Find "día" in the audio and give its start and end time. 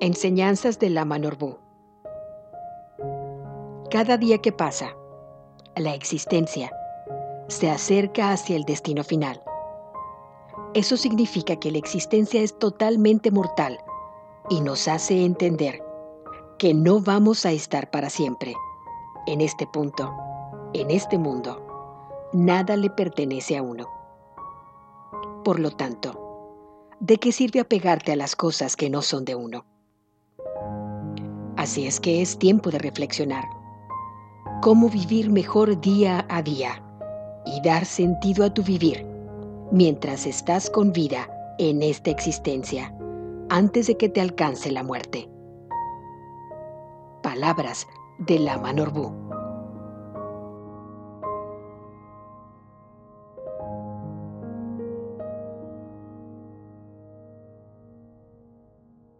4.16-4.38, 35.80-36.24, 36.40-36.80